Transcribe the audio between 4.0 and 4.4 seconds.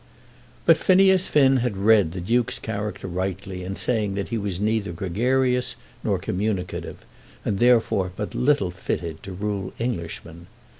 that he